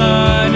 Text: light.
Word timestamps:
light. 0.00 0.49